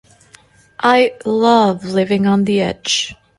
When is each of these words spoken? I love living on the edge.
I 0.79 1.15
love 1.25 1.85
living 1.85 2.25
on 2.25 2.45
the 2.45 2.59
edge. 2.61 3.13